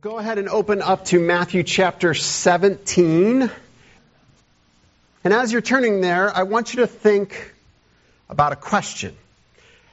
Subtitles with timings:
[0.00, 3.50] go ahead and open up to Matthew chapter 17.
[5.24, 7.52] And as you're turning there, I want you to think
[8.28, 9.16] about a question.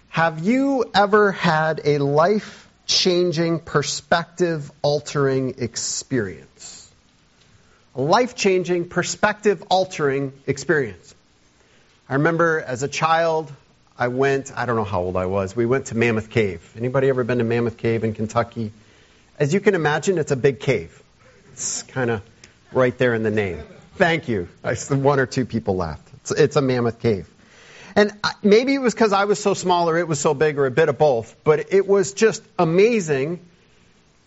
[0.10, 6.88] Have you ever had a life changing, perspective altering experience?
[7.96, 11.16] A life changing, perspective altering experience.
[12.08, 13.52] I remember as a child,
[13.98, 16.76] I went, I don't know how old I was, we went to Mammoth Cave.
[16.78, 18.72] Anybody ever been to Mammoth Cave in Kentucky?
[19.38, 21.02] As you can imagine, it's a big cave.
[21.52, 22.21] It's kind of
[22.71, 23.62] right there in the name.
[23.95, 24.48] Thank you.
[24.89, 26.07] One or two people laughed.
[26.16, 27.30] It's, it's a mammoth cave.
[27.95, 28.12] And
[28.43, 30.71] maybe it was because I was so small or it was so big or a
[30.71, 33.40] bit of both, but it was just amazing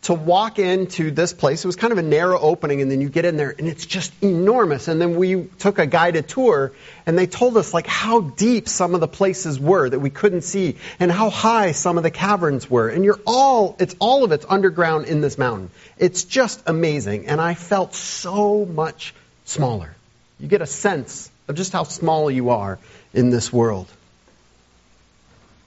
[0.02, 1.64] to walk into this place.
[1.64, 3.84] It was kind of a narrow opening, and then you get in there, and it's
[3.84, 4.86] just enormous.
[4.88, 6.72] And then we took a guided tour,
[7.04, 10.42] and they told us like how deep some of the places were that we couldn't
[10.42, 12.88] see, and how high some of the caverns were.
[12.88, 15.70] And you're all, it's all of it's underground in this mountain.
[15.98, 17.26] It's just amazing.
[17.26, 19.14] And I felt so much
[19.46, 19.94] smaller.
[20.38, 22.78] You get a sense of just how small you are
[23.12, 23.88] in this world.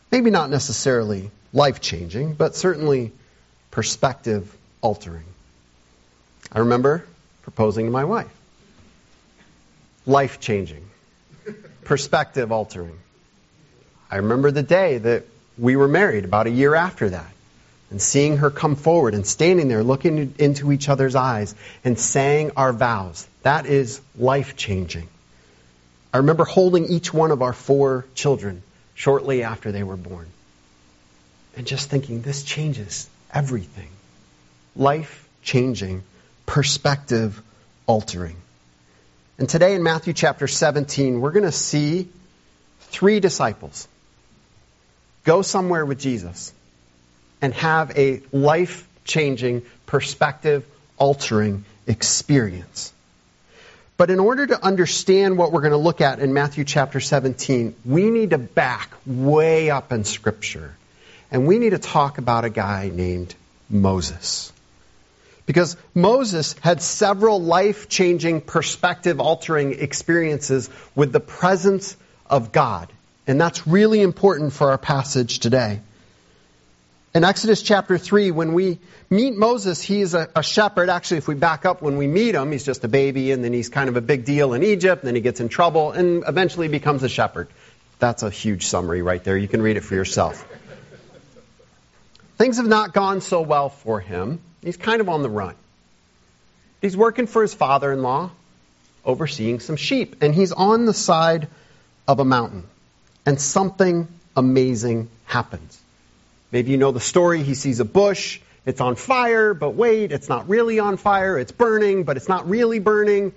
[0.10, 3.12] Maybe not necessarily life changing, but certainly
[3.72, 5.24] perspective altering.
[6.52, 7.06] I remember
[7.44, 8.32] proposing to my wife.
[10.06, 10.86] Life changing.
[11.84, 12.98] Perspective altering.
[14.10, 15.24] I remember the day that
[15.58, 17.32] we were married, about a year after that,
[17.90, 22.52] and seeing her come forward and standing there looking into each other's eyes and saying
[22.58, 23.28] our vows.
[23.44, 25.08] That is life changing.
[26.14, 28.64] I remember holding each one of our four children
[28.96, 30.28] shortly after they were born
[31.56, 33.90] and just thinking, this changes everything.
[34.76, 36.04] Life changing,
[36.46, 37.42] perspective
[37.88, 38.36] altering.
[39.38, 42.08] And today in Matthew chapter 17, we're going to see
[42.82, 43.88] three disciples
[45.24, 46.54] go somewhere with Jesus
[47.42, 50.66] and have a life changing, perspective
[50.98, 52.94] altering experience.
[53.98, 57.76] But in order to understand what we're going to look at in Matthew chapter 17,
[57.86, 60.76] we need to back way up in Scripture
[61.32, 63.34] and we need to talk about a guy named
[63.70, 64.52] Moses.
[65.46, 71.96] Because Moses had several life changing, perspective altering experiences with the presence
[72.30, 72.92] of God.
[73.28, 75.80] And that's really important for our passage today.
[77.14, 80.90] In Exodus chapter 3, when we meet Moses, he is a, a, shepherd.
[80.90, 83.52] Actually, if we back up when we meet him, he's just a baby, and then
[83.52, 86.24] he's kind of a big deal in Egypt, and then he gets in trouble, and
[86.26, 87.50] eventually becomes a shepherd.
[88.00, 89.38] That's a huge summary right there.
[89.38, 90.48] You can read it for yourself.
[92.42, 94.40] Things have not gone so well for him.
[94.64, 95.54] He's kind of on the run.
[96.82, 98.32] He's working for his father in law,
[99.06, 101.48] overseeing some sheep, and he's on the side
[102.08, 102.64] of a mountain.
[103.28, 105.80] And something amazing happens.
[106.52, 107.44] Maybe you know the story.
[107.44, 108.40] He sees a bush.
[108.66, 111.38] It's on fire, but wait, it's not really on fire.
[111.38, 113.34] It's burning, but it's not really burning.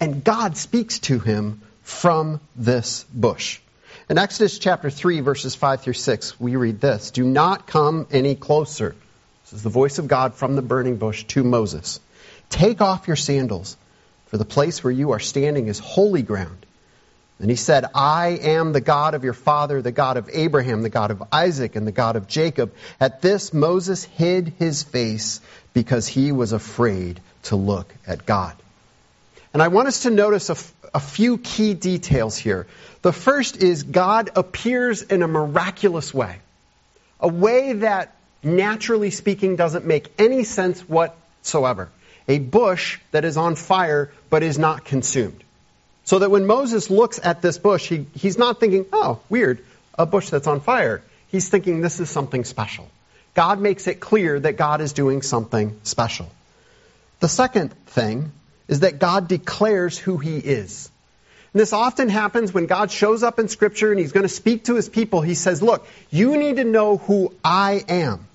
[0.00, 3.60] And God speaks to him from this bush.
[4.10, 8.34] In Exodus chapter 3, verses 5 through 6, we read this Do not come any
[8.34, 8.96] closer.
[9.44, 12.00] This is the voice of God from the burning bush to Moses.
[12.48, 13.76] Take off your sandals,
[14.28, 16.64] for the place where you are standing is holy ground.
[17.38, 20.88] And he said, I am the God of your father, the God of Abraham, the
[20.88, 22.72] God of Isaac, and the God of Jacob.
[22.98, 25.42] At this, Moses hid his face
[25.74, 28.56] because he was afraid to look at God.
[29.58, 30.56] And I want us to notice a,
[30.94, 32.68] a few key details here.
[33.02, 36.38] The first is God appears in a miraculous way,
[37.18, 38.14] a way that,
[38.44, 41.88] naturally speaking, doesn't make any sense whatsoever.
[42.28, 45.42] A bush that is on fire but is not consumed.
[46.04, 49.64] So that when Moses looks at this bush, he, he's not thinking, oh, weird,
[49.98, 51.02] a bush that's on fire.
[51.32, 52.88] He's thinking this is something special.
[53.34, 56.30] God makes it clear that God is doing something special.
[57.18, 58.30] The second thing
[58.68, 60.90] is that God declares who he is.
[61.52, 64.64] And this often happens when God shows up in Scripture and He's going to speak
[64.64, 65.22] to His people.
[65.22, 68.26] He says, Look, you need to know who I am.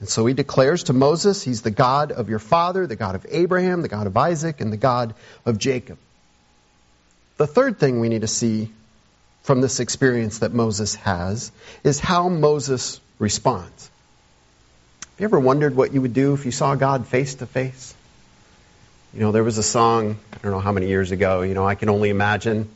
[0.00, 3.24] And so He declares to Moses, He's the God of your father, the God of
[3.30, 5.14] Abraham, the God of Isaac, and the God
[5.44, 5.98] of Jacob.
[7.36, 8.70] The third thing we need to see
[9.44, 11.52] from this experience that Moses has
[11.84, 13.90] is how Moses responds.
[15.00, 17.94] Have you ever wondered what you would do if you saw God face to face?
[19.14, 21.66] You know, there was a song, I don't know how many years ago, you know,
[21.66, 22.68] I can only imagine.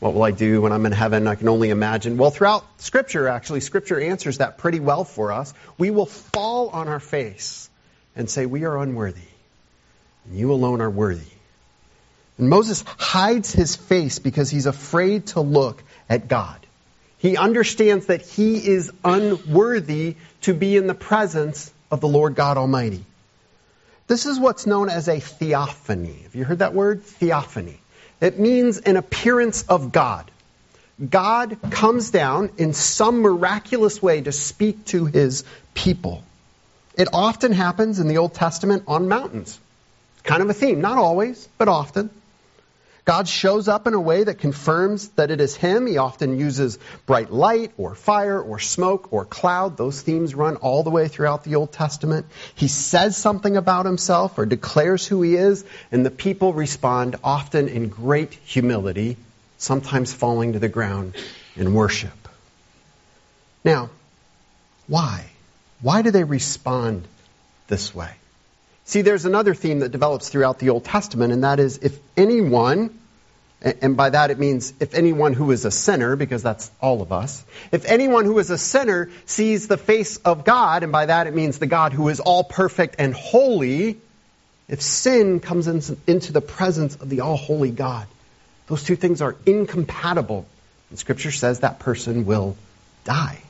[0.00, 1.26] What will I do when I'm in heaven?
[1.26, 2.16] I can only imagine.
[2.16, 5.54] Well, throughout Scripture, actually, Scripture answers that pretty well for us.
[5.78, 7.70] We will fall on our face
[8.14, 9.28] and say, We are unworthy.
[10.26, 11.32] And you alone are worthy.
[12.38, 16.58] And Moses hides his face because he's afraid to look at God.
[17.18, 22.58] He understands that he is unworthy to be in the presence of the Lord God
[22.58, 23.04] Almighty.
[24.06, 26.20] This is what's known as a theophany.
[26.24, 27.02] Have you heard that word?
[27.04, 27.78] Theophany.
[28.20, 30.30] It means an appearance of God.
[31.10, 36.22] God comes down in some miraculous way to speak to his people.
[36.96, 39.58] It often happens in the Old Testament on mountains.
[40.22, 40.80] Kind of a theme.
[40.80, 42.10] Not always, but often.
[43.04, 45.86] God shows up in a way that confirms that it is Him.
[45.86, 49.76] He often uses bright light or fire or smoke or cloud.
[49.76, 52.24] Those themes run all the way throughout the Old Testament.
[52.54, 57.68] He says something about Himself or declares who He is, and the people respond often
[57.68, 59.18] in great humility,
[59.58, 61.14] sometimes falling to the ground
[61.56, 62.28] in worship.
[63.64, 63.90] Now,
[64.86, 65.26] why?
[65.82, 67.06] Why do they respond
[67.68, 68.12] this way?
[68.86, 72.98] See, there's another theme that develops throughout the Old Testament, and that is if anyone,
[73.62, 77.10] and by that it means if anyone who is a sinner, because that's all of
[77.10, 77.42] us,
[77.72, 81.34] if anyone who is a sinner sees the face of God, and by that it
[81.34, 83.96] means the God who is all perfect and holy,
[84.68, 88.06] if sin comes into the presence of the all holy God,
[88.66, 90.46] those two things are incompatible.
[90.90, 92.56] And Scripture says that person will
[93.04, 93.40] die.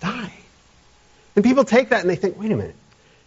[0.00, 0.32] Die.
[1.36, 2.76] And people take that and they think, wait a minute.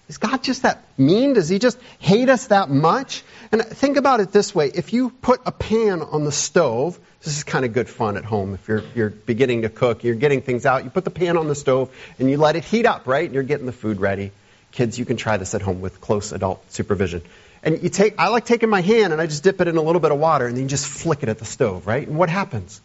[0.08, 1.34] Is God just that mean?
[1.34, 3.24] Does he just hate us that much?
[3.52, 4.68] And think about it this way.
[4.68, 8.24] If you put a pan on the stove, this is kind of good fun at
[8.24, 8.54] home.
[8.54, 11.48] If you're, you're beginning to cook, you're getting things out, you put the pan on
[11.48, 13.26] the stove and you let it heat up, right?
[13.26, 14.32] And you're getting the food ready.
[14.72, 17.24] Kids, you can try this at home with close adult supervision.
[17.64, 19.82] And you take, I like taking my hand and I just dip it in a
[19.82, 22.08] little bit of water and then you just flick it at the stove, right?
[22.08, 22.80] And what happens?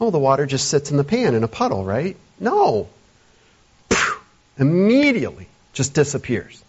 [0.00, 2.16] Oh, the water just sits in the pan in a puddle, right?
[2.40, 2.88] No.
[4.58, 6.62] Immediately just disappears.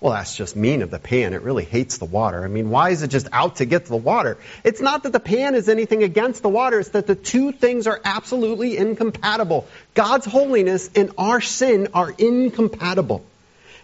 [0.00, 1.32] Well, that's just mean of the pan.
[1.32, 2.44] It really hates the water.
[2.44, 4.36] I mean, why is it just out to get to the water?
[4.62, 6.78] It's not that the pan is anything against the water.
[6.78, 9.66] It's that the two things are absolutely incompatible.
[9.94, 13.24] God's holiness and our sin are incompatible.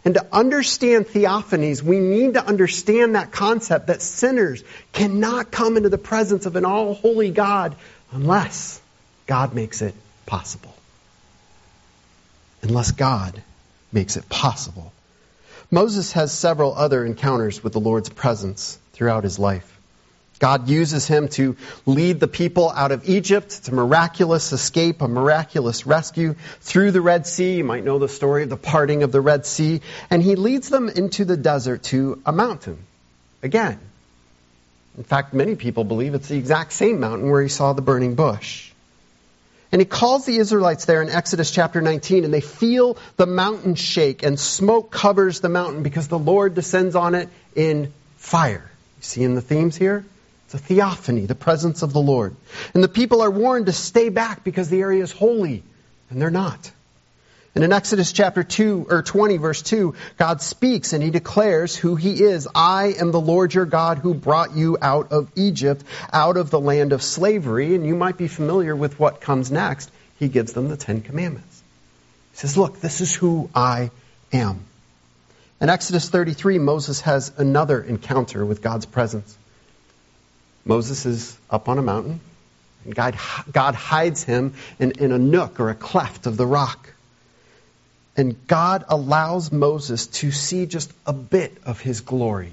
[0.04, 5.88] And to understand theophanies, we need to understand that concept that sinners cannot come into
[5.88, 7.76] the presence of an all holy God
[8.12, 8.78] unless
[9.26, 9.94] God makes it
[10.26, 10.74] possible.
[12.60, 13.42] Unless God
[13.92, 14.92] makes it possible.
[15.70, 19.78] Moses has several other encounters with the Lord's presence throughout his life.
[20.40, 21.54] God uses him to
[21.84, 23.68] lead the people out of Egypt.
[23.68, 27.58] A miraculous escape, a miraculous rescue through the Red Sea.
[27.58, 29.82] You might know the story of the parting of the Red Sea.
[30.08, 32.78] And he leads them into the desert to a mountain.
[33.42, 33.78] Again.
[34.96, 38.14] In fact, many people believe it's the exact same mountain where he saw the burning
[38.14, 38.69] bush.
[39.72, 43.76] And he calls the Israelites there in Exodus chapter 19, and they feel the mountain
[43.76, 48.68] shake, and smoke covers the mountain because the Lord descends on it in fire.
[48.98, 50.04] You see in the themes here?
[50.46, 52.34] It's a theophany, the presence of the Lord.
[52.74, 55.62] And the people are warned to stay back because the area is holy,
[56.10, 56.72] and they're not.
[57.54, 61.96] And in Exodus chapter 2 or 20 verse 2, God speaks and he declares who
[61.96, 62.46] he is.
[62.54, 65.82] I am the Lord your God who brought you out of Egypt,
[66.12, 67.74] out of the land of slavery.
[67.74, 69.90] And you might be familiar with what comes next.
[70.18, 71.62] He gives them the 10 commandments.
[72.32, 73.90] He says, look, this is who I
[74.32, 74.60] am.
[75.60, 79.36] In Exodus 33, Moses has another encounter with God's presence.
[80.64, 82.20] Moses is up on a mountain,
[82.84, 83.16] and God,
[83.50, 86.94] God hides him in, in a nook or a cleft of the rock.
[88.20, 92.52] And God allows Moses to see just a bit of his glory.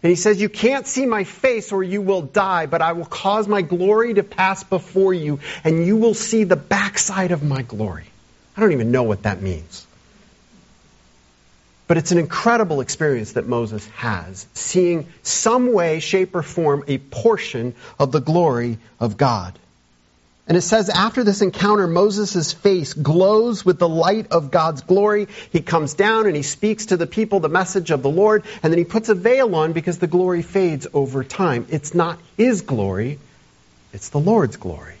[0.00, 3.04] And he says, You can't see my face or you will die, but I will
[3.04, 7.62] cause my glory to pass before you, and you will see the backside of my
[7.62, 8.04] glory.
[8.56, 9.84] I don't even know what that means.
[11.88, 16.98] But it's an incredible experience that Moses has, seeing some way, shape, or form a
[16.98, 19.58] portion of the glory of God.
[20.52, 25.28] And it says after this encounter, Moses' face glows with the light of God's glory.
[25.50, 28.70] He comes down and he speaks to the people the message of the Lord, and
[28.70, 31.64] then he puts a veil on because the glory fades over time.
[31.70, 33.18] It's not his glory,
[33.94, 34.96] it's the Lord's glory.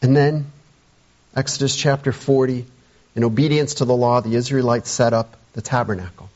[0.00, 0.46] And then,
[1.36, 2.64] Exodus chapter 40,
[3.16, 6.30] in obedience to the law, the Israelites set up the tabernacle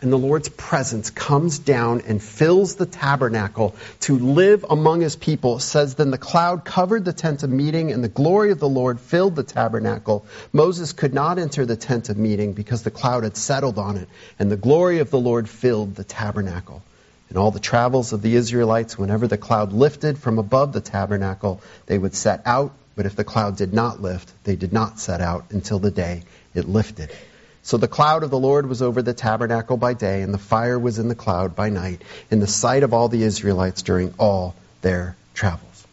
[0.00, 5.56] and the Lord's presence comes down and fills the tabernacle to live among his people.
[5.56, 8.68] It says, Then the cloud covered the tent of meeting, and the glory of the
[8.68, 10.24] Lord filled the tabernacle.
[10.52, 14.08] Moses could not enter the tent of meeting because the cloud had settled on it,
[14.38, 16.82] and the glory of the Lord filled the tabernacle.
[17.30, 21.60] In all the travels of the Israelites, whenever the cloud lifted from above the tabernacle,
[21.86, 25.20] they would set out, but if the cloud did not lift, they did not set
[25.20, 26.22] out until the day
[26.54, 27.10] it lifted.
[27.68, 30.78] So the cloud of the Lord was over the tabernacle by day, and the fire
[30.78, 34.54] was in the cloud by night, in the sight of all the Israelites during all
[34.80, 35.86] their travels.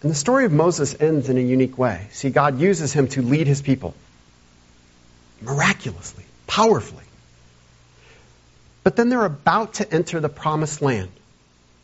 [0.00, 2.06] And the story of Moses ends in a unique way.
[2.12, 3.94] See, God uses him to lead his people.
[5.42, 7.04] miraculously, powerfully.
[8.82, 11.10] But then they're about to enter the promised land.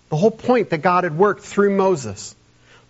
[0.08, 2.34] The whole point that God had worked through Moses,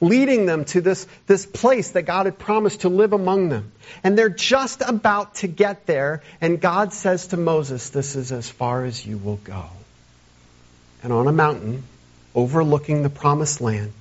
[0.00, 3.72] leading them to this, this place that God had promised to live among them.
[4.02, 8.48] And they're just about to get there, and God says to Moses, This is as
[8.48, 9.66] far as you will go.
[11.02, 11.84] And on a mountain,
[12.34, 13.92] overlooking the promised land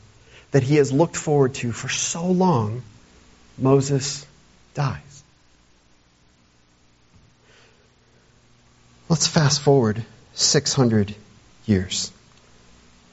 [0.51, 2.81] that he has looked forward to for so long,
[3.57, 4.25] Moses
[4.73, 5.23] dies.
[9.09, 10.03] Let's fast forward
[10.35, 11.15] 600
[11.65, 12.11] years.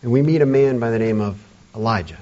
[0.02, 1.42] And we meet a man by the name of
[1.74, 2.18] Elijah,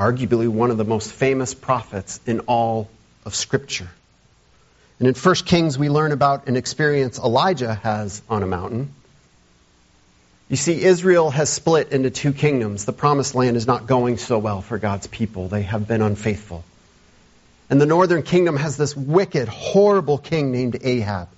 [0.00, 2.88] arguably one of the most famous prophets in all
[3.26, 3.88] of Scripture.
[4.98, 8.94] And in 1 Kings, we learn about an experience Elijah has on a mountain.
[10.48, 12.86] You see, Israel has split into two kingdoms.
[12.86, 16.64] The promised land is not going so well for God's people, they have been unfaithful.
[17.68, 21.28] And the northern kingdom has this wicked, horrible king named Ahab.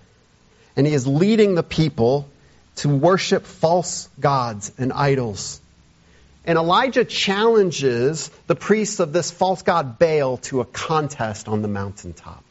[0.77, 2.29] And he is leading the people
[2.77, 5.61] to worship false gods and idols.
[6.45, 11.69] And Elijah challenges the priests of this false god Baal to a contest on the
[11.69, 12.43] mountaintop.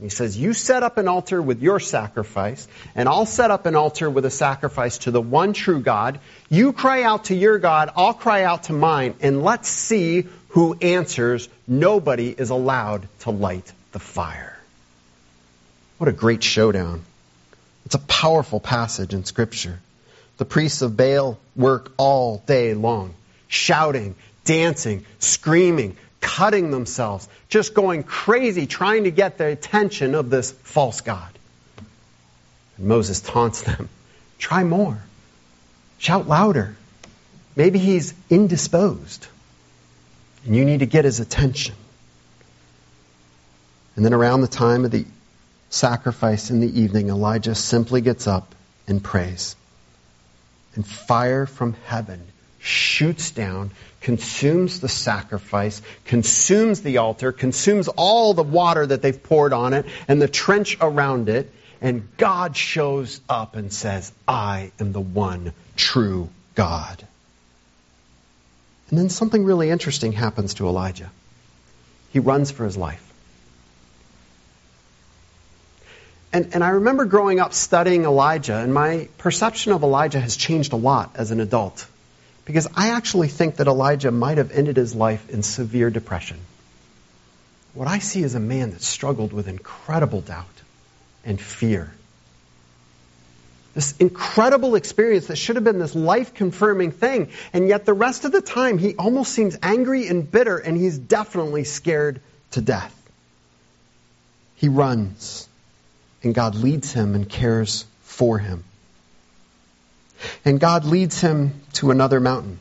[0.00, 3.74] He says, You set up an altar with your sacrifice, and I'll set up an
[3.74, 6.20] altar with a sacrifice to the one true God.
[6.50, 10.74] You cry out to your God, I'll cry out to mine, and let's see who
[10.74, 11.48] answers.
[11.66, 14.58] Nobody is allowed to light the fire.
[15.96, 17.02] What a great showdown.
[17.86, 19.80] It's a powerful passage in Scripture.
[20.38, 23.14] The priests of Baal work all day long,
[23.48, 24.14] shouting,
[24.44, 31.00] dancing, screaming, cutting themselves, just going crazy trying to get the attention of this false
[31.00, 31.30] God.
[32.76, 33.88] And Moses taunts them
[34.38, 34.98] try more,
[35.98, 36.76] shout louder.
[37.54, 39.26] Maybe he's indisposed,
[40.44, 41.74] and you need to get his attention.
[43.94, 45.06] And then around the time of the
[45.70, 48.54] sacrifice in the evening, Elijah simply gets up
[48.86, 49.56] and prays.
[50.76, 52.22] And fire from heaven
[52.60, 59.52] shoots down, consumes the sacrifice, consumes the altar, consumes all the water that they've poured
[59.52, 64.92] on it and the trench around it, and God shows up and says, I am
[64.92, 67.06] the one true God.
[68.90, 71.10] And then something really interesting happens to Elijah.
[72.12, 73.05] He runs for his life.
[76.36, 80.74] And, and I remember growing up studying Elijah, and my perception of Elijah has changed
[80.74, 81.86] a lot as an adult.
[82.44, 86.36] Because I actually think that Elijah might have ended his life in severe depression.
[87.72, 90.44] What I see is a man that struggled with incredible doubt
[91.24, 91.90] and fear.
[93.72, 98.26] This incredible experience that should have been this life confirming thing, and yet the rest
[98.26, 102.92] of the time he almost seems angry and bitter, and he's definitely scared to death.
[104.56, 105.48] He runs,
[106.26, 108.64] and God leads him and cares for him.
[110.44, 112.58] And God leads him to another mountain.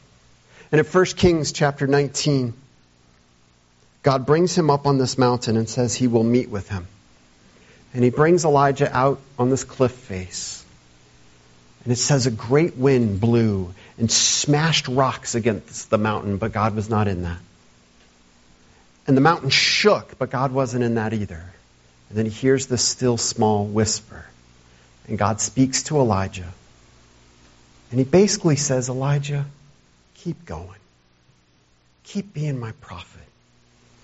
[0.72, 2.54] And in 1 Kings chapter 19,
[4.04, 6.86] God brings him up on this mountain and says he will meet with him.
[7.96, 10.64] And he brings Elijah out on this cliff face.
[11.84, 16.76] And it says a great wind blew and smashed rocks against the mountain, but God
[16.76, 17.40] was not in that.
[19.08, 21.52] And the mountain shook, but God wasn't in that either.
[22.10, 24.26] And then he hears this still small whisper.
[25.08, 26.52] And God speaks to Elijah.
[27.92, 29.46] And he basically says, Elijah,
[30.16, 30.70] keep going.
[32.04, 33.22] Keep being my prophet.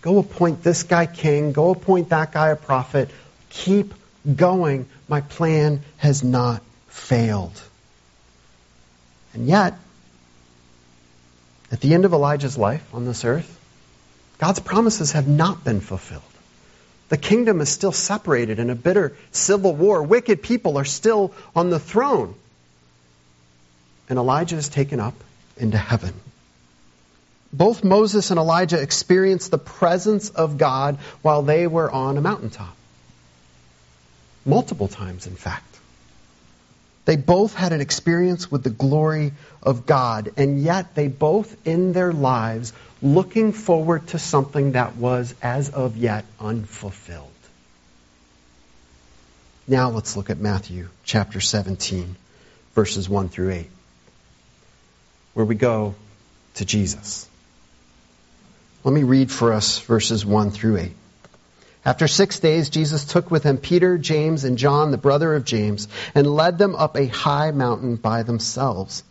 [0.01, 1.51] Go appoint this guy king.
[1.51, 3.09] Go appoint that guy a prophet.
[3.49, 3.93] Keep
[4.35, 4.87] going.
[5.07, 7.59] My plan has not failed.
[9.33, 9.75] And yet,
[11.71, 13.59] at the end of Elijah's life on this earth,
[14.39, 16.23] God's promises have not been fulfilled.
[17.11, 20.01] The kingdom is still separated in a bitter civil war.
[20.01, 22.35] Wicked people are still on the throne
[24.07, 25.13] and Elijah is taken up
[25.57, 26.13] into heaven.
[27.51, 32.75] Both Moses and Elijah experienced the presence of God while they were on a mountaintop.
[34.45, 35.70] Multiple times, in fact.
[37.05, 41.93] They both had an experience with the glory of God, and yet they both, in
[41.93, 47.27] their lives, looking forward to something that was, as of yet, unfulfilled.
[49.67, 52.15] Now let's look at Matthew chapter 17,
[52.75, 53.69] verses 1 through 8
[55.33, 55.95] where we go
[56.55, 57.27] to Jesus.
[58.83, 60.91] Let me read for us verses 1 through 8.
[61.83, 65.87] After six days, Jesus took with him Peter, James, and John, the brother of James,
[66.13, 69.03] and led them up a high mountain by themselves.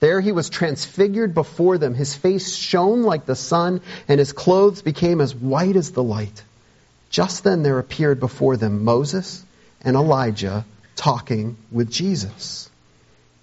[0.00, 1.94] There he was transfigured before them.
[1.94, 6.42] His face shone like the sun, and his clothes became as white as the light.
[7.10, 9.44] Just then there appeared before them Moses
[9.82, 10.64] and Elijah
[10.96, 12.70] talking with Jesus.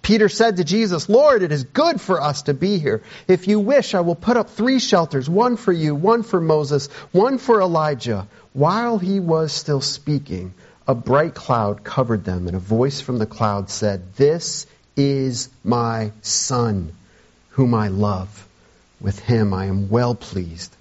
[0.02, 3.02] Peter said to Jesus, Lord, it is good for us to be here.
[3.28, 6.88] If you wish, I will put up three shelters, one for you, one for Moses,
[7.12, 8.26] one for Elijah.
[8.52, 10.52] While he was still speaking,
[10.86, 14.66] a bright cloud covered them, and a voice from the cloud said, This
[14.96, 16.92] is my Son,
[17.50, 18.46] whom I love.
[19.00, 20.74] With him I am well pleased.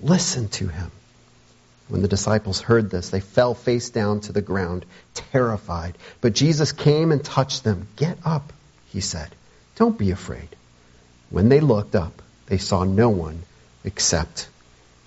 [0.00, 0.90] Listen to him.
[1.88, 5.96] When the disciples heard this, they fell face down to the ground, terrified.
[6.20, 7.88] But Jesus came and touched them.
[7.96, 8.52] Get up,
[8.92, 9.28] he said.
[9.76, 10.48] Don't be afraid.
[11.30, 13.42] When they looked up, they saw no one
[13.82, 14.48] except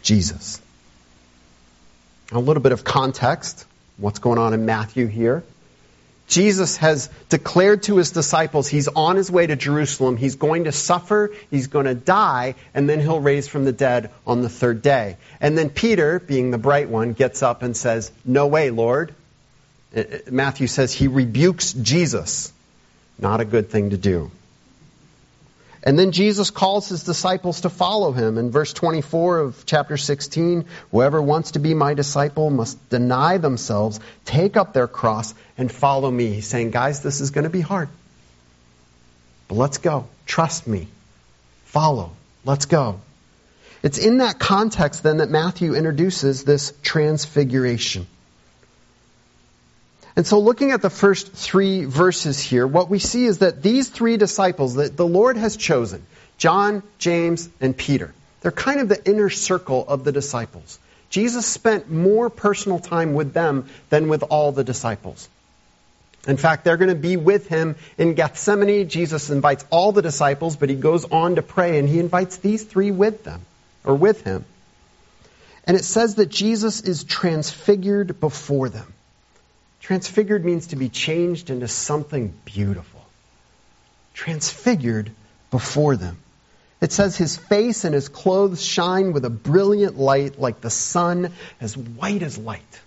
[0.02, 0.62] Jesus.
[2.32, 3.66] A little bit of context.
[3.98, 5.44] What's going on in Matthew here?
[6.28, 10.18] Jesus has declared to his disciples he's on his way to Jerusalem.
[10.18, 14.12] He's going to suffer, he's going to die, and then he'll raise from the dead
[14.26, 15.16] on the third day.
[15.40, 19.16] And then Peter, being the bright one, gets up and says, No way, Lord.
[19.96, 22.52] Uh, uh, Matthew says he rebukes Jesus.
[23.18, 24.30] Not a good thing to do.
[25.88, 28.38] And then Jesus calls his disciples to follow him.
[28.38, 34.02] In verse 24 of chapter 16, whoever wants to be my disciple must deny themselves,
[34.26, 36.34] take up their cross, and follow me.
[36.34, 37.88] He's saying, guys, this is going to be hard.
[39.48, 40.10] But let's go.
[40.26, 40.90] Trust me.
[41.64, 42.12] Follow.
[42.44, 43.00] Let's go.
[43.82, 48.08] It's in that context then that Matthew introduces this transfiguration.
[50.18, 53.88] And so, looking at the first three verses here, what we see is that these
[53.88, 56.06] three disciples that the Lord has chosen
[56.38, 60.80] John, James, and Peter they're kind of the inner circle of the disciples.
[61.10, 65.28] Jesus spent more personal time with them than with all the disciples.
[66.28, 68.90] In fact, they're going to be with him in Gethsemane.
[68.90, 72.64] Jesus invites all the disciples, but he goes on to pray and he invites these
[72.64, 73.42] three with them,
[73.84, 74.46] or with him.
[75.64, 78.94] And it says that Jesus is transfigured before them.
[79.82, 83.02] Transfigured means to be changed into something beautiful.
[84.14, 85.12] Transfigured
[85.52, 86.18] before them.
[86.82, 91.34] It says his face and his clothes shine with a brilliant light like the sun,
[91.60, 92.82] as white as light.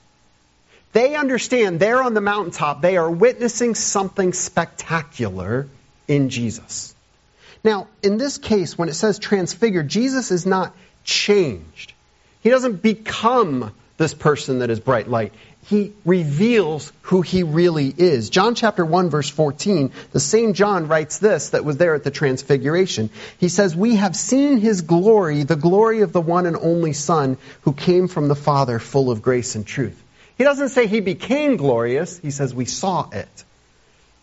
[0.92, 2.82] They understand they're on the mountaintop.
[2.82, 5.68] They are witnessing something spectacular
[6.08, 6.94] in Jesus.
[7.62, 10.74] Now, in this case, when it says transfigured, Jesus is not
[11.04, 11.92] changed.
[12.42, 15.32] He doesn't become this person that is bright light
[15.66, 18.30] he reveals who he really is.
[18.30, 22.10] John chapter 1 verse 14, the same John writes this that was there at the
[22.10, 23.10] transfiguration.
[23.38, 27.36] He says, "We have seen his glory, the glory of the one and only son
[27.62, 30.00] who came from the Father full of grace and truth."
[30.38, 33.44] He doesn't say he became glorious, he says we saw it.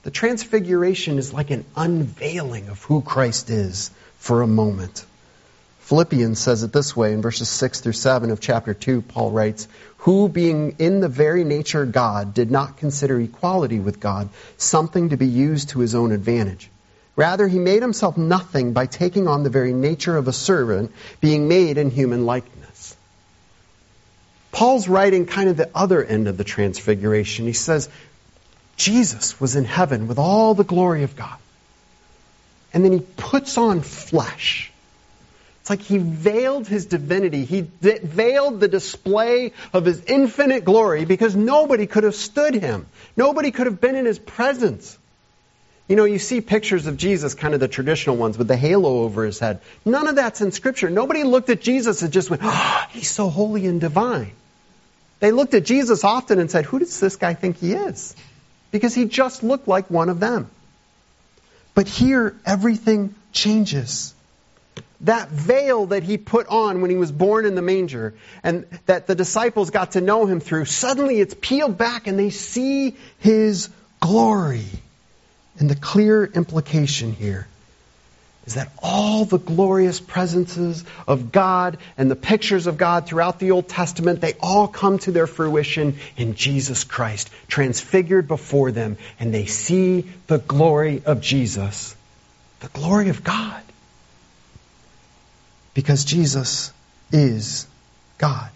[0.04, 5.06] The transfiguration is like an unveiling of who Christ is for a moment.
[5.88, 9.04] Philippians says it this way in verses 6 through 7 of chapter 2.
[9.04, 9.70] Paul writes,
[10.00, 15.16] Who, being in the very nature God, did not consider equality with God something to
[15.16, 16.70] be used to his own advantage.
[17.16, 21.48] Rather, he made himself nothing by taking on the very nature of a servant, being
[21.48, 22.98] made in human likeness.
[24.52, 27.46] Paul's writing kind of the other end of the transfiguration.
[27.46, 27.88] He says,
[28.76, 31.38] Jesus was in heaven with all the glory of God.
[32.74, 34.74] And then he puts on flesh
[35.68, 37.44] it's like he veiled his divinity.
[37.44, 42.86] He veiled the display of his infinite glory because nobody could have stood him.
[43.18, 44.98] Nobody could have been in his presence.
[45.90, 49.00] You know, you see pictures of Jesus, kind of the traditional ones, with the halo
[49.00, 49.60] over his head.
[49.84, 50.90] None of that's in Scripture.
[50.90, 54.32] Nobody looked at Jesus and just went, oh, he's so holy and divine.
[55.20, 58.16] They looked at Jesus often and said, who does this guy think he is?
[58.72, 60.50] Because he just looked like one of them.
[61.74, 64.14] But here, everything changes
[65.02, 68.14] that veil that he put on when he was born in the manger
[68.44, 72.30] and that the disciples got to know him through, suddenly it's peeled back and they
[72.30, 74.66] see his glory.
[75.60, 77.48] And the clear implication here
[78.46, 83.52] is that all the glorious presences of God and the pictures of God throughout the
[83.52, 89.34] Old Testament, they all come to their fruition in Jesus Christ, transfigured before them, and
[89.34, 91.96] they see the glory of Jesus,
[92.62, 93.62] the glory of God
[95.78, 96.74] because Jesus
[97.12, 97.68] is
[98.18, 98.50] God.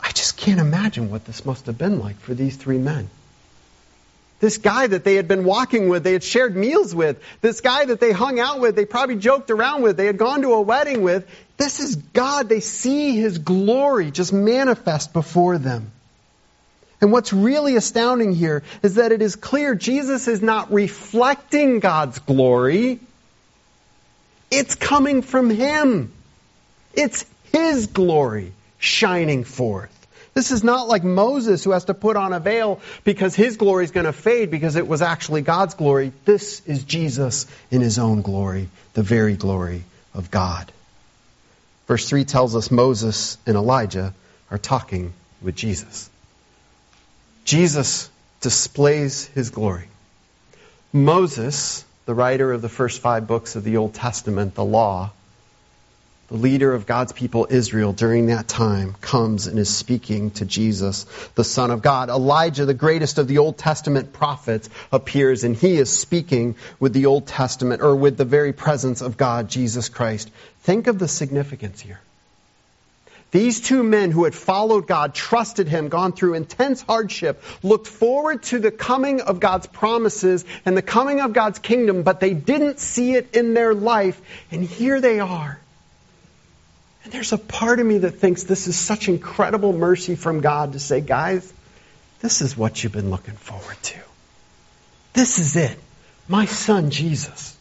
[0.00, 3.10] I just can't imagine what this must have been like for these three men.
[4.38, 7.86] This guy that they had been walking with, they had shared meals with, this guy
[7.86, 10.60] that they hung out with, they probably joked around with, they had gone to a
[10.60, 11.28] wedding with.
[11.56, 12.48] This is God.
[12.48, 15.90] They see His glory just manifest before them.
[17.00, 22.20] And what's really astounding here is that it is clear Jesus is not reflecting God's
[22.20, 23.00] glory.
[24.58, 26.12] It's coming from Him.
[26.94, 29.90] It's His glory shining forth.
[30.34, 33.84] This is not like Moses who has to put on a veil because his glory
[33.84, 36.12] is going to fade because it was actually God's glory.
[36.24, 40.72] This is Jesus in his own glory, the very glory of God.
[41.86, 44.12] Verse 3 tells us Moses and Elijah
[44.50, 46.10] are talking with Jesus.
[47.44, 49.86] Jesus displays his glory.
[50.92, 55.10] Moses, the writer of the first five books of the Old Testament, the law,
[56.28, 61.04] the leader of God's people Israel during that time comes and is speaking to Jesus,
[61.34, 62.08] the Son of God.
[62.08, 67.06] Elijah, the greatest of the Old Testament prophets, appears and he is speaking with the
[67.06, 70.30] Old Testament or with the very presence of God, Jesus Christ.
[70.60, 72.00] Think of the significance here.
[73.34, 78.44] These two men who had followed God, trusted Him, gone through intense hardship, looked forward
[78.44, 82.78] to the coming of God's promises and the coming of God's kingdom, but they didn't
[82.78, 84.20] see it in their life.
[84.52, 85.58] And here they are
[87.04, 90.72] and there's a part of me that thinks this is such incredible mercy from God
[90.72, 91.52] to say, guys,
[92.20, 93.98] this is what you've been looking forward to.
[95.12, 95.78] This is it.
[96.28, 97.53] My son, Jesus.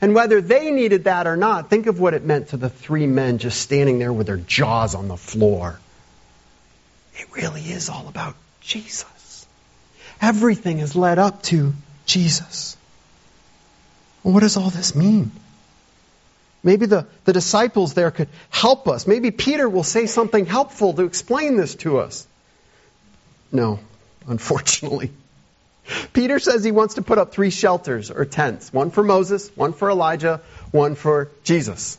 [0.00, 3.06] And whether they needed that or not, think of what it meant to the three
[3.06, 5.78] men just standing there with their jaws on the floor.
[7.14, 9.46] It really is all about Jesus.
[10.20, 11.72] Everything is led up to
[12.04, 12.76] Jesus.
[14.22, 15.30] Well, what does all this mean?
[16.62, 19.06] Maybe the, the disciples there could help us.
[19.06, 22.26] Maybe Peter will say something helpful to explain this to us.
[23.52, 23.78] No,
[24.26, 25.12] unfortunately.
[26.12, 29.72] Peter says he wants to put up three shelters or tents one for Moses, one
[29.72, 31.98] for Elijah, one for Jesus.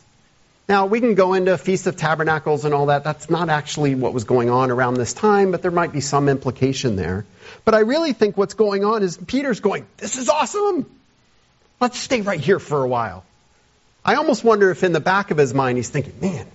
[0.68, 3.02] Now, we can go into Feast of Tabernacles and all that.
[3.02, 6.28] That's not actually what was going on around this time, but there might be some
[6.28, 7.24] implication there.
[7.64, 10.84] But I really think what's going on is Peter's going, This is awesome.
[11.80, 13.24] Let's stay right here for a while.
[14.04, 16.46] I almost wonder if in the back of his mind he's thinking, man,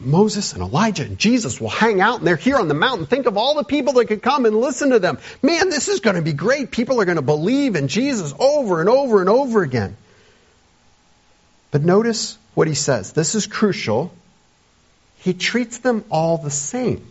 [0.00, 3.06] Moses and Elijah and Jesus will hang out and they're here on the mountain.
[3.06, 5.18] Think of all the people that could come and listen to them.
[5.42, 6.70] Man, this is going to be great.
[6.70, 9.96] People are going to believe in Jesus over and over and over again.
[11.70, 13.12] But notice what he says.
[13.12, 14.12] This is crucial.
[15.18, 17.04] He treats them all the same.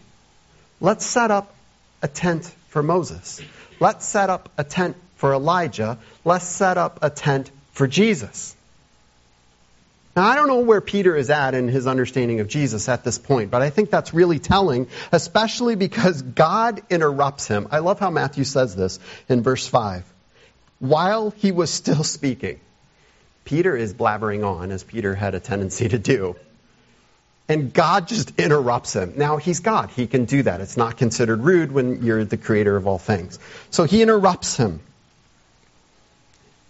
[0.81, 1.53] Let's set up
[2.01, 3.41] a tent for Moses.
[3.79, 5.97] Let's set up a tent for Elijah.
[6.25, 8.56] Let's set up a tent for Jesus.
[10.17, 13.19] Now, I don't know where Peter is at in his understanding of Jesus at this
[13.19, 17.67] point, but I think that's really telling, especially because God interrupts him.
[17.69, 18.99] I love how Matthew says this
[19.29, 20.03] in verse 5.
[20.79, 22.59] While he was still speaking,
[23.45, 26.35] Peter is blabbering on, as Peter had a tendency to do.
[27.47, 29.13] And God just interrupts him.
[29.17, 29.91] Now, he's God.
[29.91, 30.61] He can do that.
[30.61, 33.37] It's not considered rude when you're the creator of all things.
[33.69, 34.79] So he interrupts him.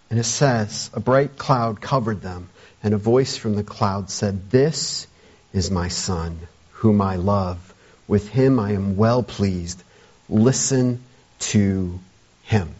[0.09, 2.49] And it says, a bright cloud covered them
[2.83, 5.07] and a voice from the cloud said, This
[5.53, 6.39] is my son,
[6.71, 7.73] whom I love.
[8.07, 9.81] With him I am well pleased.
[10.29, 11.03] Listen
[11.39, 11.99] to
[12.43, 12.73] him.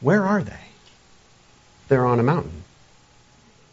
[0.00, 0.66] Where are they?
[1.88, 2.64] They're on a mountain.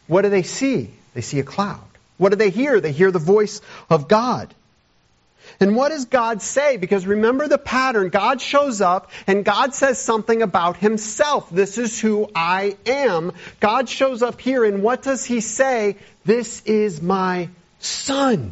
[0.07, 0.91] What do they see?
[1.13, 1.79] They see a cloud.
[2.17, 2.79] What do they hear?
[2.79, 4.53] They hear the voice of God.
[5.63, 6.75] And what does God say?
[6.75, 8.09] Because remember the pattern.
[8.09, 11.49] God shows up and God says something about himself.
[11.49, 13.31] This is who I am.
[13.61, 15.95] God shows up here and what does he say?
[16.25, 17.47] This is my
[17.79, 18.51] son.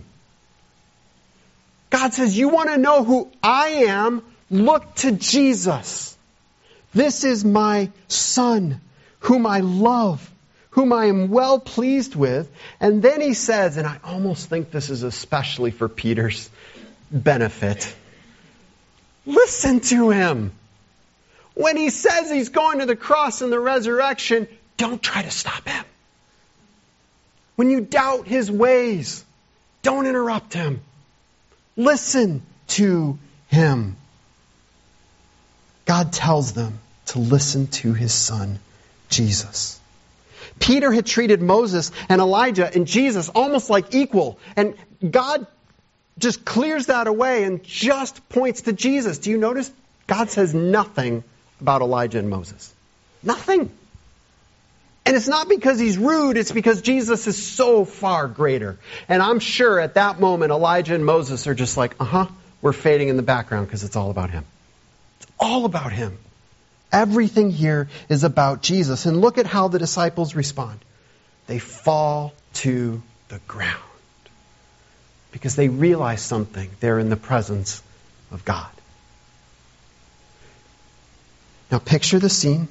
[1.89, 4.23] God says, you want to know who I am?
[4.49, 6.17] Look to Jesus.
[6.93, 8.79] This is my son,
[9.19, 10.31] whom I love,
[10.69, 12.49] whom I am well pleased with.
[12.79, 16.49] And then he says, and I almost think this is especially for Peter's
[17.11, 17.93] benefit.
[19.25, 20.51] Listen to him.
[21.53, 24.47] When he says he's going to the cross and the resurrection,
[24.77, 25.83] don't try to stop him.
[27.55, 29.23] When you doubt his ways,
[29.83, 30.81] don't interrupt him.
[31.75, 33.19] Listen to
[33.49, 33.95] him.
[35.85, 38.59] God tells them to listen to his son,
[39.09, 39.79] Jesus.
[40.59, 44.39] Peter had treated Moses and Elijah and Jesus almost like equal.
[44.55, 44.75] And
[45.09, 45.47] God
[46.21, 49.17] just clears that away and just points to Jesus.
[49.17, 49.71] Do you notice?
[50.07, 51.23] God says nothing
[51.59, 52.73] about Elijah and Moses.
[53.23, 53.71] Nothing.
[55.05, 58.77] And it's not because he's rude, it's because Jesus is so far greater.
[59.09, 62.27] And I'm sure at that moment, Elijah and Moses are just like, uh huh,
[62.61, 64.45] we're fading in the background because it's all about him.
[65.19, 66.17] It's all about him.
[66.91, 69.05] Everything here is about Jesus.
[69.05, 70.79] And look at how the disciples respond.
[71.47, 73.81] They fall to the ground
[75.31, 76.69] because they realize something.
[76.79, 77.81] They're in the presence
[78.31, 78.69] of God.
[81.71, 82.67] Now, picture the scene.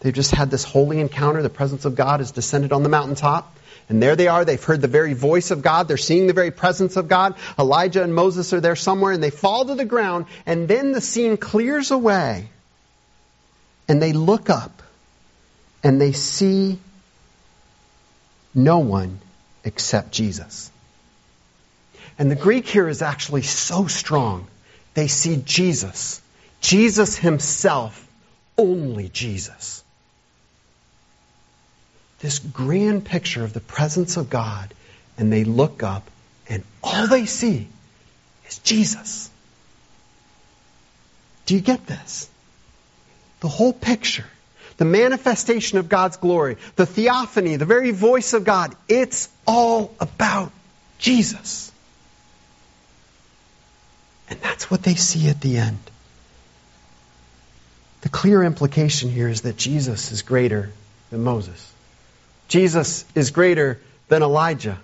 [0.00, 1.42] They've just had this holy encounter.
[1.42, 3.56] The presence of God has descended on the mountaintop.
[3.88, 4.44] And there they are.
[4.44, 5.88] They've heard the very voice of God.
[5.88, 7.34] They're seeing the very presence of God.
[7.58, 10.26] Elijah and Moses are there somewhere and they fall to the ground.
[10.46, 12.48] And then the scene clears away.
[13.86, 14.82] And they look up
[15.82, 16.78] and they see
[18.54, 19.18] no one
[19.64, 20.70] except Jesus.
[22.18, 24.46] And the Greek here is actually so strong.
[24.94, 26.20] They see Jesus.
[26.60, 28.00] Jesus himself.
[28.56, 29.84] Only Jesus
[32.24, 34.72] this grand picture of the presence of God,
[35.18, 36.10] and they look up,
[36.48, 37.68] and all they see
[38.48, 39.28] is Jesus.
[41.44, 42.30] Do you get this?
[43.40, 44.24] The whole picture,
[44.78, 50.50] the manifestation of God's glory, the theophany, the very voice of God, it's all about
[50.98, 51.70] Jesus.
[54.34, 55.78] And that's what they see at the end.
[58.00, 60.72] The clear implication here is that Jesus is greater
[61.10, 61.72] than Moses.
[62.48, 64.76] Jesus is greater than Elijah.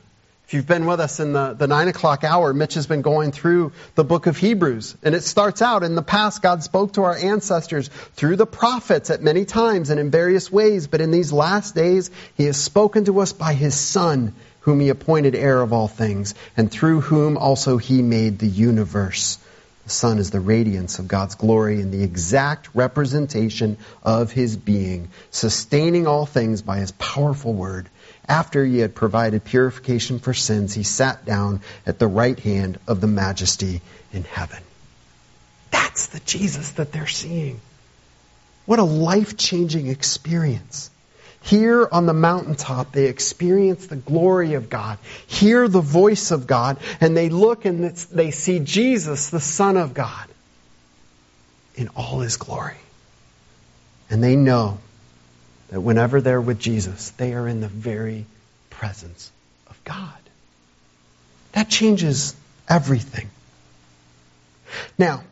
[0.46, 3.32] If you've been with us in the, the nine o'clock hour, Mitch has been going
[3.32, 4.96] through the book of Hebrews.
[5.02, 9.10] And it starts out in the past, God spoke to our ancestors through the prophets
[9.10, 10.86] at many times and in various ways.
[10.86, 14.88] But in these last days, He has spoken to us by His Son, whom He
[14.88, 19.38] appointed heir of all things, and through whom also He made the universe.
[19.84, 25.08] The Son is the radiance of God's glory and the exact representation of His being,
[25.30, 27.88] sustaining all things by His powerful word.
[28.28, 33.00] After He had provided purification for sins, He sat down at the right hand of
[33.00, 33.80] the majesty
[34.12, 34.62] in heaven.
[35.70, 37.60] That's the Jesus that they're seeing.
[38.66, 40.90] What a life changing experience.
[41.42, 46.79] Here on the mountaintop, they experience the glory of God, hear the voice of God,
[47.00, 50.29] and they look and they see Jesus, the Son of God,
[51.74, 52.76] in all his glory.
[54.11, 54.79] And they know
[55.70, 58.26] that whenever they're with Jesus, they are in the very
[58.68, 59.31] presence
[59.68, 60.18] of God.
[61.53, 62.35] That changes
[62.68, 63.31] everything.
[64.98, 65.24] Now,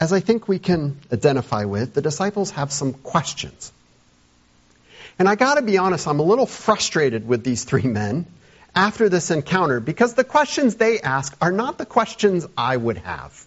[0.00, 3.72] as I think we can identify with, the disciples have some questions.
[5.18, 8.26] And I gotta be honest, I'm a little frustrated with these three men
[8.74, 13.46] after this encounter because the questions they ask are not the questions I would have.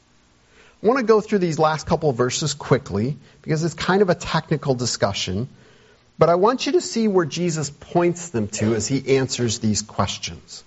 [0.84, 4.15] I want to go through these last couple verses quickly because it's kind of a
[4.15, 5.47] technical discussion.
[6.17, 9.81] But I want you to see where Jesus points them to as he answers these
[9.81, 10.63] questions.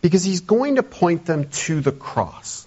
[0.00, 2.66] Because he's going to point them to the cross.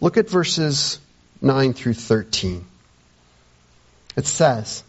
[0.00, 1.00] Look at verses
[1.40, 2.64] 9 through 13.
[4.16, 4.84] It says,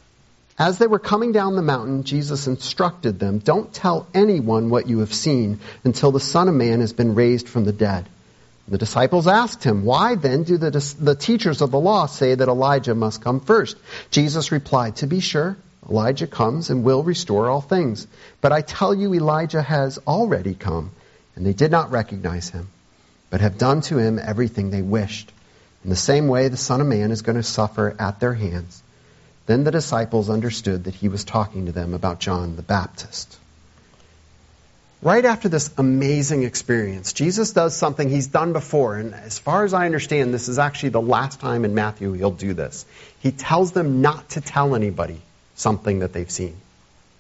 [0.58, 5.00] as they were coming down the mountain, Jesus instructed them, Don't tell anyone what you
[5.00, 8.08] have seen until the Son of Man has been raised from the dead.
[8.68, 12.48] The disciples asked him, Why then do the, the teachers of the law say that
[12.48, 13.78] Elijah must come first?
[14.12, 15.58] Jesus replied, To be sure,
[15.90, 18.08] Elijah comes and will restore all things.
[18.40, 20.92] But I tell you, Elijah has already come,
[21.36, 22.70] and they did not recognize him,
[23.30, 25.32] but have done to him everything they wished.
[25.84, 28.82] In the same way, the Son of Man is going to suffer at their hands.
[29.46, 33.38] Then the disciples understood that he was talking to them about John the Baptist.
[35.02, 39.74] Right after this amazing experience, Jesus does something he's done before, and as far as
[39.74, 42.86] I understand, this is actually the last time in Matthew he'll do this.
[43.20, 45.22] He tells them not to tell anybody
[45.56, 46.56] something that they've seen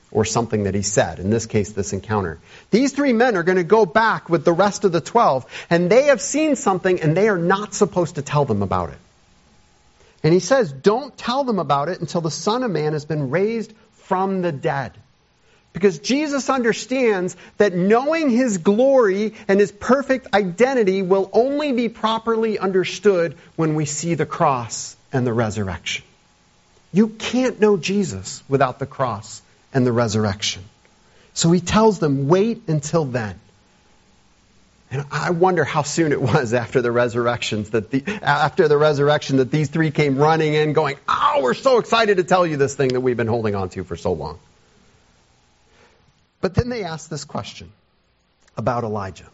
[0.09, 2.39] or something that he said, in this case, this encounter.
[2.71, 5.91] These three men are going to go back with the rest of the twelve, and
[5.91, 8.97] they have seen something, and they are not supposed to tell them about it.
[10.25, 13.29] And he says, don't tell them about it until the Son of Man has been
[13.29, 14.91] raised from the dead.
[15.71, 22.57] Because Jesus understands that knowing his glory and his perfect identity will only be properly
[22.57, 26.03] understood when we see the cross and the resurrection.
[26.91, 29.43] You can't know Jesus without the cross
[29.75, 30.63] and the resurrection.
[31.35, 33.39] So he tells them, wait until then.
[34.91, 39.37] And I wonder how soon it was after the resurrections that the, after the resurrection
[39.37, 42.75] that these three came running in going, "Oh, we're so excited to tell you this
[42.75, 44.39] thing that we've been holding on to for so long."
[46.41, 47.71] But then they asked this question
[48.55, 49.25] about Elijah.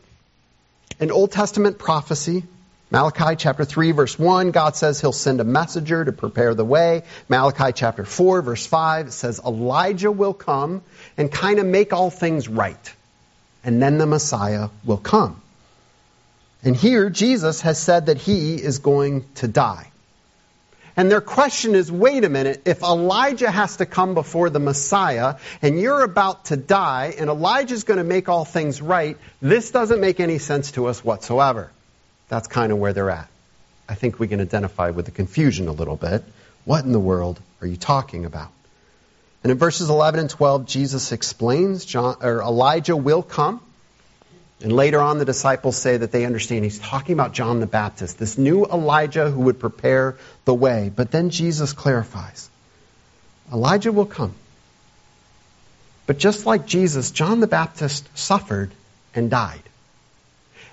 [1.00, 2.44] In Old Testament prophecy,
[2.90, 7.04] Malachi chapter 3 verse 1, God says he'll send a messenger to prepare the way.
[7.28, 10.82] Malachi chapter 4 verse 5 says Elijah will come
[11.18, 12.94] and kind of make all things right
[13.64, 15.42] and then the Messiah will come.
[16.64, 19.92] And here, Jesus has said that he is going to die.
[20.98, 25.36] And their question is wait a minute, if Elijah has to come before the Messiah
[25.62, 30.02] and you're about to die and Elijah's going to make all things right, this doesn't
[30.02, 31.72] make any sense to us whatsoever.
[32.28, 33.30] That's kind of where they're at.
[33.88, 36.24] I think we can identify with the confusion a little bit.
[36.66, 38.52] What in the world are you talking about?
[39.44, 43.62] And in verses 11 and 12, Jesus explains John, or Elijah will come.
[44.62, 48.20] And later on, the disciples say that they understand he's talking about John the Baptist,
[48.20, 50.92] this new Elijah who would prepare the way.
[50.96, 52.50] But then Jesus clarifies
[53.52, 54.34] Elijah will come.
[56.06, 58.72] But just like Jesus, John the Baptist suffered
[59.16, 59.64] and died.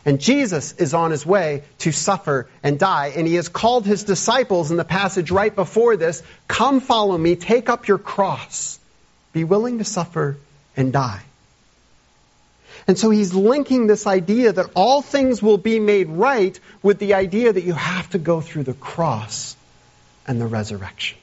[0.04, 3.12] And Jesus is on his way to suffer and die.
[3.16, 7.36] And he has called his disciples in the passage right before this Come follow me,
[7.36, 8.78] take up your cross,
[9.32, 10.36] be willing to suffer
[10.76, 11.22] and die.
[12.86, 17.14] And so he's linking this idea that all things will be made right with the
[17.14, 19.56] idea that you have to go through the cross
[20.26, 21.18] and the resurrection.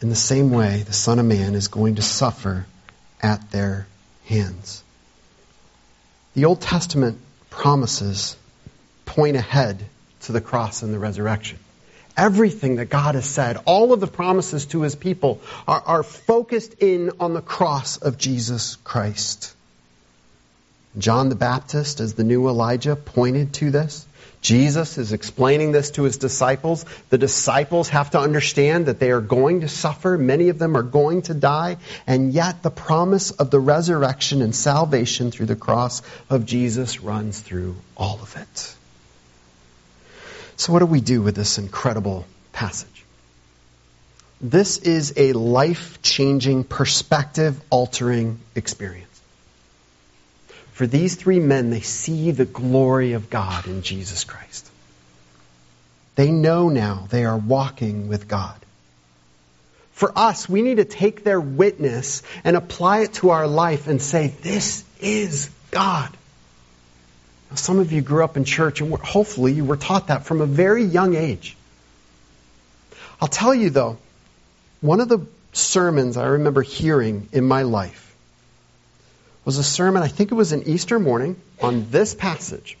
[0.00, 2.66] In the same way, the Son of Man is going to suffer
[3.20, 3.86] at their
[4.24, 4.81] hands.
[6.34, 7.18] The Old Testament
[7.50, 8.36] promises
[9.04, 9.84] point ahead
[10.22, 11.58] to the cross and the resurrection.
[12.16, 16.74] Everything that God has said, all of the promises to his people are, are focused
[16.80, 19.54] in on the cross of Jesus Christ.
[20.98, 24.06] John the Baptist, as the new Elijah, pointed to this.
[24.42, 26.84] Jesus is explaining this to his disciples.
[27.10, 30.18] The disciples have to understand that they are going to suffer.
[30.18, 31.76] Many of them are going to die.
[32.08, 37.38] And yet the promise of the resurrection and salvation through the cross of Jesus runs
[37.38, 38.74] through all of it.
[40.56, 42.88] So what do we do with this incredible passage?
[44.40, 49.11] This is a life-changing, perspective-altering experience.
[50.72, 54.68] For these three men, they see the glory of God in Jesus Christ.
[56.14, 58.56] They know now they are walking with God.
[59.92, 64.00] For us, we need to take their witness and apply it to our life and
[64.00, 66.10] say, This is God.
[67.50, 70.40] Now, some of you grew up in church, and hopefully you were taught that from
[70.40, 71.56] a very young age.
[73.20, 73.98] I'll tell you, though,
[74.80, 78.11] one of the sermons I remember hearing in my life
[79.44, 82.78] was a sermon, I think it was an Easter morning, on this passage.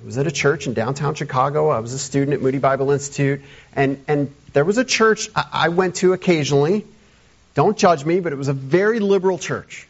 [0.00, 1.68] It was at a church in downtown Chicago.
[1.70, 3.40] I was a student at Moody Bible Institute.
[3.74, 6.84] And, and there was a church I went to occasionally.
[7.54, 9.88] Don't judge me, but it was a very liberal church.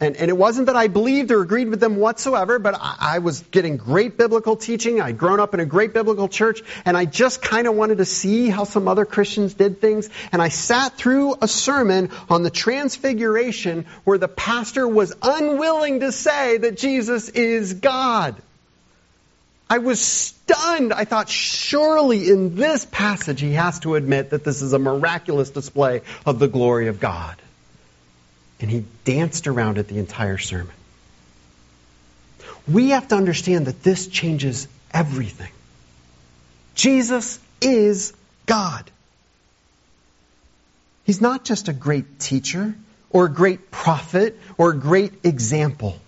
[0.00, 3.18] And, and it wasn't that I believed or agreed with them whatsoever, but I, I
[3.20, 5.00] was getting great biblical teaching.
[5.00, 8.04] I'd grown up in a great biblical church, and I just kind of wanted to
[8.04, 10.10] see how some other Christians did things.
[10.32, 16.10] And I sat through a sermon on the transfiguration where the pastor was unwilling to
[16.10, 18.34] say that Jesus is God.
[19.70, 20.92] I was stunned.
[20.92, 25.50] I thought, surely in this passage he has to admit that this is a miraculous
[25.50, 27.36] display of the glory of God.
[28.64, 30.72] And he danced around it the entire sermon.
[32.66, 35.50] We have to understand that this changes everything.
[36.74, 38.14] Jesus is
[38.46, 38.90] God.
[41.04, 42.74] He's not just a great teacher
[43.10, 46.00] or a great prophet or a great example.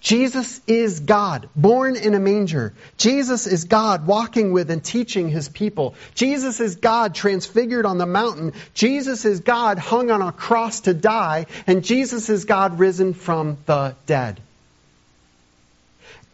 [0.00, 2.72] Jesus is God, born in a manger.
[2.98, 5.96] Jesus is God, walking with and teaching his people.
[6.14, 8.52] Jesus is God, transfigured on the mountain.
[8.74, 11.46] Jesus is God, hung on a cross to die.
[11.66, 14.40] And Jesus is God, risen from the dead.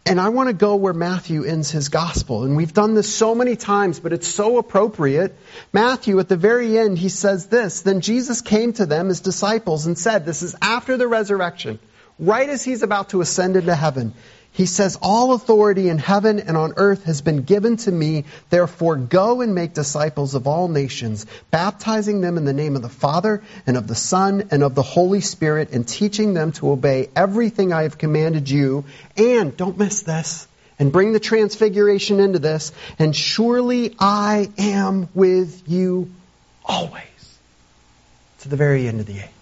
[0.07, 2.43] And I want to go where Matthew ends his gospel.
[2.43, 5.35] And we've done this so many times, but it's so appropriate.
[5.73, 9.87] Matthew, at the very end, he says this Then Jesus came to them, his disciples,
[9.87, 11.79] and said, This is after the resurrection
[12.19, 14.13] right as he's about to ascend into heaven,
[14.55, 18.23] he says, All authority in heaven and on earth has been given to me.
[18.49, 22.87] Therefore, go and make disciples of all nations, baptizing them in the name of the
[22.87, 27.09] Father and of the Son and of the Holy Spirit, and teaching them to obey
[27.17, 28.85] everything I have commanded you.
[29.17, 30.47] And, don't miss this,
[30.79, 36.09] and bring the transfiguration into this, and surely I am with you
[36.63, 37.03] always
[38.39, 39.34] to the very end of the age.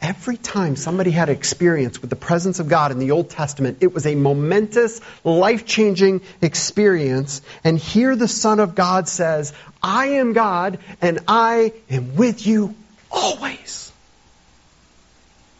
[0.00, 3.92] Every time somebody had experience with the presence of God in the Old Testament, it
[3.92, 7.42] was a momentous, life changing experience.
[7.64, 12.74] And here the Son of God says, I am God and I am with you
[13.10, 13.92] always.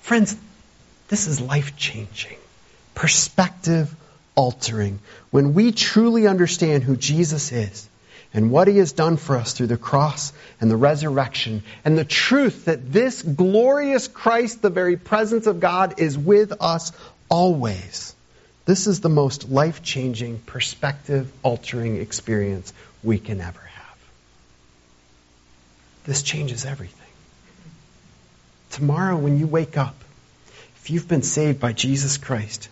[0.00, 0.36] Friends,
[1.08, 2.38] this is life changing,
[2.94, 3.94] perspective
[4.34, 5.00] altering.
[5.30, 7.88] When we truly understand who Jesus is,
[8.32, 12.04] and what he has done for us through the cross and the resurrection, and the
[12.04, 16.92] truth that this glorious Christ, the very presence of God, is with us
[17.28, 18.14] always.
[18.66, 22.72] This is the most life changing, perspective altering experience
[23.02, 23.98] we can ever have.
[26.04, 26.96] This changes everything.
[28.70, 29.96] Tomorrow, when you wake up,
[30.76, 32.68] if you've been saved by Jesus Christ,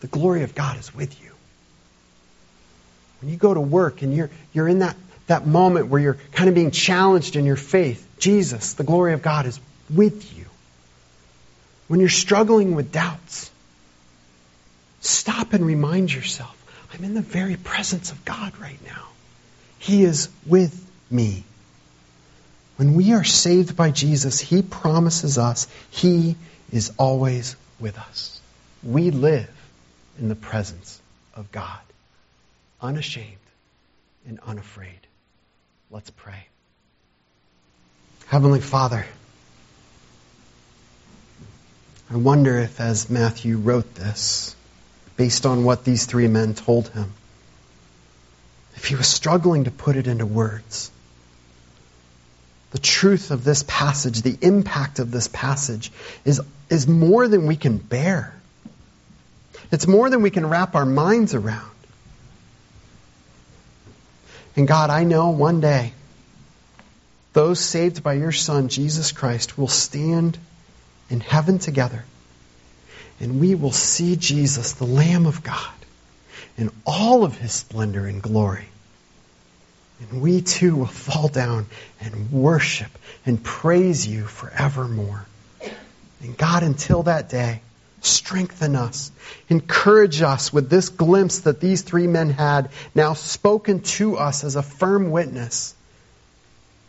[0.00, 1.25] the glory of God is with you.
[3.20, 4.96] When you go to work and you're, you're in that,
[5.26, 9.22] that moment where you're kind of being challenged in your faith, Jesus, the glory of
[9.22, 9.58] God, is
[9.90, 10.44] with you.
[11.88, 13.50] When you're struggling with doubts,
[15.00, 16.52] stop and remind yourself
[16.92, 19.02] I'm in the very presence of God right now.
[19.78, 21.44] He is with me.
[22.76, 26.36] When we are saved by Jesus, He promises us He
[26.72, 28.40] is always with us.
[28.82, 29.50] We live
[30.18, 31.00] in the presence
[31.34, 31.80] of God,
[32.80, 33.36] unashamed
[34.26, 35.06] and unafraid.
[35.90, 36.46] Let's pray.
[38.26, 39.06] Heavenly Father,
[42.10, 44.54] I wonder if, as Matthew wrote this,
[45.16, 47.12] based on what these three men told him,
[48.74, 50.90] if he was struggling to put it into words.
[52.72, 55.90] The truth of this passage, the impact of this passage,
[56.24, 58.34] is, is more than we can bear.
[59.72, 61.70] It's more than we can wrap our minds around.
[64.56, 65.92] And God, I know one day
[67.34, 70.38] those saved by your Son, Jesus Christ, will stand
[71.10, 72.04] in heaven together.
[73.20, 75.72] And we will see Jesus, the Lamb of God,
[76.56, 78.66] in all of his splendor and glory.
[80.00, 81.66] And we too will fall down
[82.00, 82.90] and worship
[83.26, 85.26] and praise you forevermore.
[86.22, 87.60] And God, until that day,
[88.06, 89.10] strengthen us.
[89.48, 94.56] Encourage us with this glimpse that these three men had, now spoken to us as
[94.56, 95.74] a firm witness.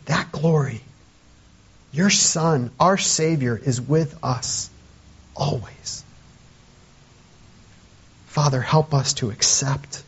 [0.06, 0.82] That glory,
[1.92, 4.70] your Son, our Savior, is with us
[5.36, 6.04] always.
[8.28, 10.04] Father, help us to accept,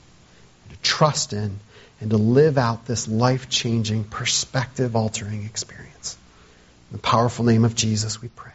[0.69, 1.59] to trust in,
[1.99, 6.17] and to live out this life changing, perspective altering experience.
[6.91, 8.51] In the powerful name of Jesus, we pray.